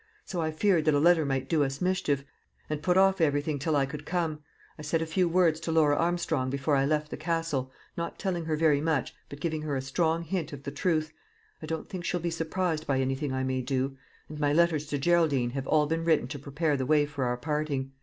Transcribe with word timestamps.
So 0.25 0.41
I 0.41 0.49
feared 0.49 0.85
that 0.85 0.95
a 0.95 0.99
letter 0.99 1.25
might 1.27 1.47
do 1.47 1.63
us 1.63 1.79
mischief, 1.79 2.25
and 2.71 2.81
put 2.81 2.97
off 2.97 3.21
everything 3.21 3.59
till 3.59 3.75
I 3.75 3.85
could 3.85 4.03
come. 4.03 4.39
I 4.79 4.81
said 4.81 4.99
a 4.99 5.05
few 5.05 5.29
words 5.29 5.59
to 5.59 5.71
Laura 5.71 5.95
Armstrong 5.95 6.49
before 6.49 6.75
I 6.75 6.85
left 6.87 7.11
the 7.11 7.17
Castle 7.17 7.71
not 7.95 8.17
telling 8.17 8.45
her 8.45 8.55
very 8.55 8.81
much, 8.81 9.13
but 9.29 9.39
giving 9.39 9.61
her 9.61 9.75
a 9.75 9.81
strong 9.83 10.23
hint 10.23 10.53
of 10.53 10.63
the 10.63 10.71
truth. 10.71 11.13
I 11.61 11.67
don't 11.67 11.87
think 11.87 12.03
she'll 12.03 12.19
be 12.19 12.31
surprised 12.31 12.87
by 12.87 12.99
anything 12.99 13.31
I 13.31 13.43
may 13.43 13.61
do; 13.61 13.95
and 14.27 14.39
my 14.39 14.51
letters 14.51 14.87
to 14.87 14.97
Geraldine 14.97 15.51
have 15.51 15.67
all 15.67 15.85
been 15.85 16.03
written 16.03 16.27
to 16.29 16.39
prepare 16.39 16.75
the 16.77 16.87
way 16.87 17.05
for 17.05 17.25
our 17.25 17.37
parting. 17.37 17.91